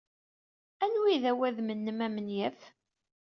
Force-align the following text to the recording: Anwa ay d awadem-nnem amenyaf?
Anwa 0.83 1.07
ay 1.09 1.17
d 1.23 1.25
awadem-nnem 1.31 1.99
amenyaf? 2.05 2.59